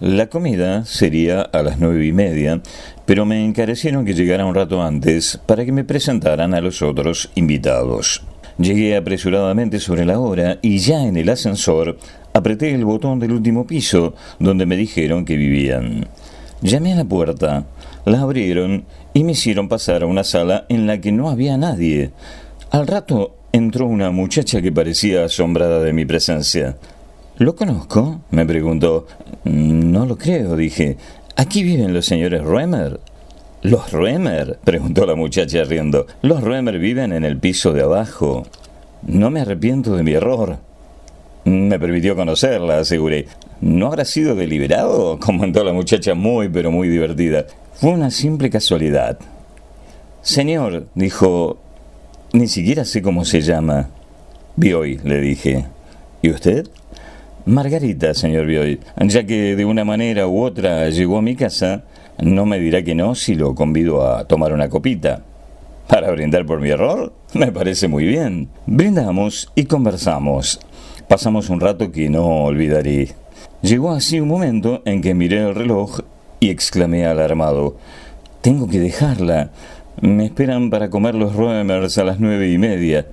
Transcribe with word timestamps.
La 0.00 0.28
comida 0.28 0.84
sería 0.84 1.40
a 1.40 1.60
las 1.64 1.80
nueve 1.80 2.06
y 2.06 2.12
media, 2.12 2.62
pero 3.04 3.26
me 3.26 3.44
encarecieron 3.44 4.04
que 4.04 4.14
llegara 4.14 4.46
un 4.46 4.54
rato 4.54 4.80
antes 4.80 5.40
para 5.44 5.64
que 5.64 5.72
me 5.72 5.82
presentaran 5.82 6.54
a 6.54 6.60
los 6.60 6.82
otros 6.82 7.32
invitados. 7.34 8.22
Llegué 8.58 8.94
apresuradamente 8.94 9.80
sobre 9.80 10.04
la 10.04 10.20
hora 10.20 10.60
y 10.62 10.78
ya 10.78 11.04
en 11.04 11.16
el 11.16 11.28
ascensor 11.28 11.98
apreté 12.32 12.72
el 12.72 12.84
botón 12.84 13.18
del 13.18 13.32
último 13.32 13.66
piso 13.66 14.14
donde 14.38 14.66
me 14.66 14.76
dijeron 14.76 15.24
que 15.24 15.34
vivían. 15.34 16.06
Llamé 16.62 16.92
a 16.92 16.98
la 16.98 17.04
puerta, 17.04 17.66
la 18.04 18.20
abrieron 18.20 18.84
y 19.14 19.24
me 19.24 19.32
hicieron 19.32 19.68
pasar 19.68 20.04
a 20.04 20.06
una 20.06 20.22
sala 20.22 20.64
en 20.68 20.86
la 20.86 21.00
que 21.00 21.10
no 21.10 21.28
había 21.28 21.56
nadie. 21.56 22.12
Al 22.70 22.86
rato 22.86 23.34
entró 23.50 23.86
una 23.86 24.12
muchacha 24.12 24.62
que 24.62 24.70
parecía 24.70 25.24
asombrada 25.24 25.80
de 25.80 25.92
mi 25.92 26.04
presencia. 26.04 26.76
¿Lo 27.38 27.54
conozco? 27.54 28.20
me 28.32 28.44
preguntó. 28.44 29.06
No 29.44 30.06
lo 30.06 30.18
creo, 30.18 30.56
dije. 30.56 30.96
¿Aquí 31.36 31.62
viven 31.62 31.94
los 31.94 32.04
señores 32.04 32.42
Ruemer? 32.42 32.98
¿Los 33.62 33.92
Ruemer? 33.92 34.58
preguntó 34.64 35.06
la 35.06 35.14
muchacha 35.14 35.62
riendo. 35.62 36.08
Los 36.20 36.42
Ruemer 36.42 36.80
viven 36.80 37.12
en 37.12 37.24
el 37.24 37.38
piso 37.38 37.72
de 37.72 37.82
abajo. 37.82 38.44
No 39.06 39.30
me 39.30 39.40
arrepiento 39.40 39.94
de 39.94 40.02
mi 40.02 40.14
error. 40.14 40.58
Me 41.44 41.78
permitió 41.78 42.16
conocerla, 42.16 42.78
aseguré. 42.78 43.26
¿No 43.60 43.86
habrá 43.86 44.04
sido 44.04 44.34
deliberado? 44.34 45.20
comentó 45.20 45.62
la 45.62 45.72
muchacha 45.72 46.14
muy 46.14 46.48
pero 46.48 46.72
muy 46.72 46.88
divertida. 46.88 47.46
Fue 47.74 47.90
una 47.90 48.10
simple 48.10 48.50
casualidad. 48.50 49.16
Señor, 50.22 50.88
dijo, 50.96 51.56
ni 52.32 52.48
siquiera 52.48 52.84
sé 52.84 53.00
cómo 53.00 53.24
se 53.24 53.42
llama. 53.42 53.90
Bioy, 54.56 54.98
le 55.04 55.20
dije. 55.20 55.66
¿Y 56.20 56.30
usted? 56.30 56.68
Margarita, 57.48 58.12
señor 58.12 58.44
Bioy, 58.44 58.78
ya 59.00 59.24
que 59.24 59.56
de 59.56 59.64
una 59.64 59.82
manera 59.82 60.28
u 60.28 60.42
otra 60.42 60.90
llegó 60.90 61.16
a 61.16 61.22
mi 61.22 61.34
casa, 61.34 61.82
no 62.20 62.44
me 62.44 62.60
dirá 62.60 62.82
que 62.82 62.94
no 62.94 63.14
si 63.14 63.36
lo 63.36 63.54
convido 63.54 64.06
a 64.06 64.26
tomar 64.26 64.52
una 64.52 64.68
copita. 64.68 65.22
¿Para 65.86 66.10
brindar 66.10 66.44
por 66.44 66.60
mi 66.60 66.68
error? 66.68 67.14
Me 67.32 67.50
parece 67.50 67.88
muy 67.88 68.04
bien. 68.04 68.50
Brindamos 68.66 69.50
y 69.54 69.64
conversamos. 69.64 70.60
Pasamos 71.08 71.48
un 71.48 71.60
rato 71.60 71.90
que 71.90 72.10
no 72.10 72.44
olvidaré. 72.44 73.14
Llegó 73.62 73.92
así 73.92 74.20
un 74.20 74.28
momento 74.28 74.82
en 74.84 75.00
que 75.00 75.14
miré 75.14 75.38
el 75.38 75.54
reloj 75.54 76.00
y 76.40 76.50
exclamé 76.50 77.06
alarmado. 77.06 77.78
Tengo 78.42 78.68
que 78.68 78.78
dejarla. 78.78 79.52
Me 80.02 80.26
esperan 80.26 80.68
para 80.68 80.90
comer 80.90 81.14
los 81.14 81.34
Roemers 81.34 81.96
a 81.96 82.04
las 82.04 82.20
nueve 82.20 82.50
y 82.50 82.58
media. 82.58 83.06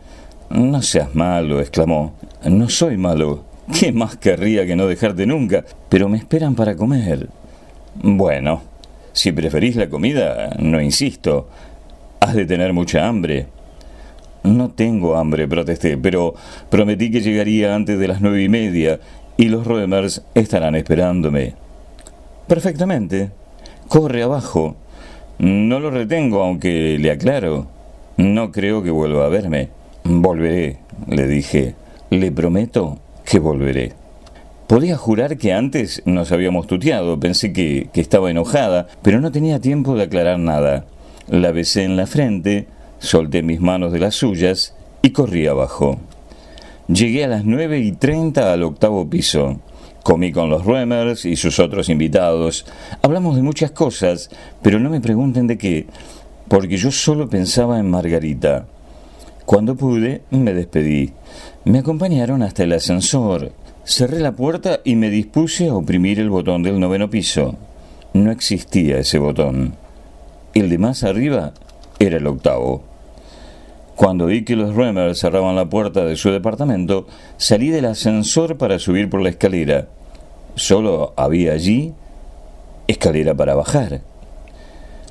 No 0.50 0.82
seas 0.82 1.16
malo, 1.16 1.62
exclamó. 1.62 2.16
No 2.44 2.68
soy 2.68 2.98
malo. 2.98 3.55
¿Qué 3.74 3.92
más 3.92 4.18
querría 4.18 4.66
que 4.66 4.76
no 4.76 4.86
dejarte 4.86 5.26
nunca? 5.26 5.66
Pero 5.90 6.08
me 6.08 6.18
esperan 6.18 6.56
para 6.56 6.76
comer. 6.76 7.30
Bueno, 7.96 8.62
si 9.12 9.32
preferís 9.32 9.76
la 9.76 9.90
comida, 9.90 10.56
no 10.60 10.80
insisto. 10.80 11.48
Has 12.20 12.36
de 12.36 12.46
tener 12.46 12.74
mucha 12.74 13.08
hambre. 13.08 13.48
No 14.44 14.70
tengo 14.70 15.16
hambre, 15.16 15.48
protesté, 15.48 15.98
pero 15.98 16.36
prometí 16.70 17.10
que 17.10 17.22
llegaría 17.22 17.74
antes 17.74 17.98
de 17.98 18.08
las 18.08 18.22
nueve 18.22 18.44
y 18.44 18.50
media 18.50 19.00
y 19.38 19.46
los 19.46 19.66
Roemers 19.66 20.24
estarán 20.36 20.76
esperándome. 20.76 21.56
Perfectamente. 22.48 23.32
Corre 23.88 24.22
abajo. 24.22 24.76
No 25.40 25.80
lo 25.80 25.90
retengo, 25.90 26.44
aunque 26.44 26.98
le 27.00 27.12
aclaro. 27.12 27.68
No 28.18 28.52
creo 28.52 28.84
que 28.84 28.92
vuelva 28.92 29.26
a 29.26 29.30
verme. 29.30 29.70
Volveré, 30.04 30.78
le 31.08 31.28
dije. 31.28 31.74
Le 32.12 32.32
prometo 32.32 33.00
que 33.26 33.40
volveré. 33.40 33.94
Podía 34.68 34.98
jurar 34.98 35.38
que 35.38 35.54
antes 35.54 36.02
nos 36.06 36.32
habíamos 36.32 36.68
tuteado, 36.68 37.20
pensé 37.20 37.54
que, 37.54 37.90
que, 37.94 38.02
estaba 38.02 38.32
enojada, 38.32 38.88
pero 39.02 39.22
no 39.22 39.32
tenía 39.32 39.60
tiempo 39.60 39.96
de 39.96 40.04
aclarar 40.04 40.40
nada. 40.40 40.86
La 41.28 41.52
besé 41.52 41.84
en 41.84 41.98
la 41.98 42.08
frente, 42.08 42.68
solté 43.00 43.44
mis 43.44 43.60
manos 43.60 43.92
de 43.92 44.00
las 44.00 44.16
suyas 44.16 44.76
y 45.02 45.12
corrí 45.12 45.46
abajo. 45.46 46.00
Llegué 46.88 47.26
a 47.26 47.28
las 47.28 47.46
nueve 47.46 47.80
y 47.80 47.92
treinta 47.92 48.54
al 48.54 48.64
octavo 48.64 49.10
piso. 49.10 49.60
Comí 50.04 50.32
con 50.32 50.52
los 50.52 50.66
Ruemers 50.66 51.26
y 51.26 51.36
sus 51.36 51.60
otros 51.60 51.90
invitados. 51.90 52.66
Hablamos 53.02 53.36
de 53.36 53.42
muchas 53.42 53.72
cosas, 53.72 54.30
pero 54.62 54.80
no 54.80 54.92
me 54.92 55.02
pregunten 55.02 55.48
de 55.48 55.58
qué, 55.58 55.88
porque 56.48 56.78
yo 56.78 56.92
solo 56.92 57.28
pensaba 57.28 57.80
en 57.80 57.90
Margarita. 57.90 58.68
Cuando 59.46 59.76
pude, 59.76 60.24
me 60.32 60.54
despedí. 60.54 61.14
Me 61.66 61.80
acompañaron 61.80 62.42
hasta 62.42 62.64
el 62.64 62.74
ascensor. 62.74 63.52
Cerré 63.84 64.20
la 64.20 64.32
puerta 64.32 64.80
y 64.84 64.96
me 64.96 65.12
dispuse 65.12 65.70
a 65.70 65.76
oprimir 65.76 66.20
el 66.20 66.32
botón 66.32 66.64
del 66.64 66.80
noveno 66.80 67.12
piso. 67.12 67.56
No 68.14 68.32
existía 68.32 68.98
ese 68.98 69.20
botón. 69.20 69.76
El 70.56 70.70
de 70.70 70.80
más 70.80 71.04
arriba 71.04 71.54
era 72.00 72.18
el 72.18 72.26
octavo. 72.26 72.82
Cuando 73.96 74.26
vi 74.26 74.44
que 74.44 74.56
los 74.56 74.74
Remer 74.74 75.16
cerraban 75.16 75.56
la 75.56 75.70
puerta 75.70 76.06
de 76.06 76.16
su 76.16 76.32
departamento, 76.32 77.06
salí 77.38 77.70
del 77.70 77.86
ascensor 77.86 78.58
para 78.58 78.80
subir 78.80 79.10
por 79.10 79.22
la 79.22 79.30
escalera. 79.30 79.88
Solo 80.56 81.14
había 81.18 81.54
allí 81.54 81.94
escalera 82.88 83.36
para 83.36 83.54
bajar. 83.54 84.02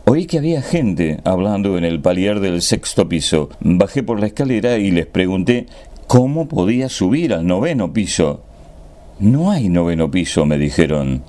Oí 0.06 0.26
que 0.26 0.38
había 0.38 0.60
gente 0.60 1.20
hablando 1.24 1.78
en 1.78 1.84
el 1.84 2.00
palier 2.00 2.40
del 2.40 2.60
sexto 2.60 3.08
piso. 3.08 3.48
Bajé 3.60 4.02
por 4.02 4.20
la 4.20 4.26
escalera 4.26 4.76
y 4.76 4.90
les 4.90 5.06
pregunté 5.06 5.66
¿Cómo 6.06 6.46
podía 6.46 6.90
subir 6.90 7.32
al 7.32 7.46
noveno 7.46 7.92
piso? 7.92 8.42
No 9.18 9.50
hay 9.50 9.68
noveno 9.70 10.10
piso, 10.10 10.44
me 10.44 10.58
dijeron. 10.58 11.22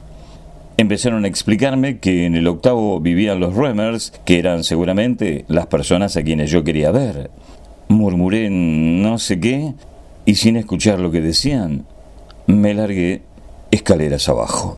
Empezaron 0.77 1.23
a 1.23 1.29
explicarme 1.29 1.99
que 1.99 2.25
en 2.25 2.35
el 2.35 2.47
octavo 2.47 2.99
vivían 2.99 3.39
los 3.39 3.55
Ruemers, 3.55 4.11
que 4.25 4.39
eran 4.39 4.65
seguramente 4.65 5.45
las 5.47 5.67
personas 5.67 6.17
a 6.17 6.23
quienes 6.23 6.51
yo 6.51 6.65
quería 6.65 6.91
ver. 6.91 7.31
Murmuré 7.87 8.49
no 8.49 9.17
sé 9.19 9.39
qué 9.39 9.73
y 10.25 10.35
sin 10.35 10.57
escuchar 10.57 10.99
lo 10.99 11.11
que 11.11 11.21
decían, 11.21 11.85
me 12.47 12.73
largué 12.73 13.21
escaleras 13.71 14.27
abajo. 14.27 14.73